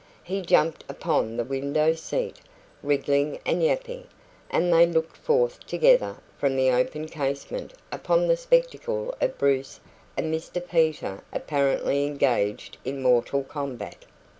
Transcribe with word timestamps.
He 0.23 0.41
jumped 0.41 0.83
upon 0.89 1.37
the 1.37 1.43
window 1.43 1.93
seat, 1.93 2.37
wriggling 2.81 3.37
and 3.45 3.61
yapping, 3.61 4.07
and 4.49 4.73
they 4.73 4.87
looked 4.87 5.15
forth 5.15 5.59
together 5.67 6.15
from 6.39 6.55
the 6.55 6.71
open 6.71 7.07
casement 7.07 7.75
upon 7.91 8.27
the 8.27 8.35
spectacle 8.35 9.13
of 9.21 9.37
Bruce 9.37 9.79
and 10.17 10.33
Mr 10.33 10.67
Peter 10.67 11.23
apparently 11.31 12.07
engaged 12.07 12.79
in 12.83 13.03
mortal 13.03 13.43
combat. 13.43 14.05